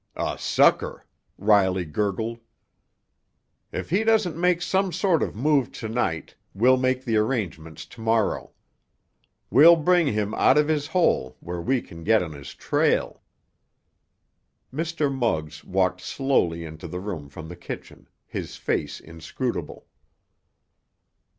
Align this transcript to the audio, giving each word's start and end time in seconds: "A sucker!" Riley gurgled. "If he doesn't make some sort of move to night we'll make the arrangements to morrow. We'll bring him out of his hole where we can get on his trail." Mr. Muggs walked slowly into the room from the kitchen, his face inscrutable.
"A 0.15 0.35
sucker!" 0.35 1.05
Riley 1.37 1.85
gurgled. 1.85 2.39
"If 3.71 3.91
he 3.91 4.03
doesn't 4.03 4.35
make 4.35 4.63
some 4.63 4.91
sort 4.91 5.21
of 5.21 5.35
move 5.35 5.71
to 5.73 5.87
night 5.87 6.33
we'll 6.55 6.77
make 6.77 7.05
the 7.05 7.17
arrangements 7.17 7.85
to 7.85 8.01
morrow. 8.01 8.49
We'll 9.51 9.75
bring 9.75 10.07
him 10.07 10.33
out 10.33 10.57
of 10.57 10.67
his 10.67 10.87
hole 10.87 11.37
where 11.39 11.61
we 11.61 11.83
can 11.83 12.03
get 12.03 12.23
on 12.23 12.31
his 12.31 12.55
trail." 12.55 13.21
Mr. 14.73 15.13
Muggs 15.13 15.63
walked 15.63 16.01
slowly 16.01 16.65
into 16.65 16.87
the 16.87 16.99
room 16.99 17.29
from 17.29 17.47
the 17.47 17.55
kitchen, 17.55 18.07
his 18.25 18.55
face 18.55 18.99
inscrutable. 18.99 19.85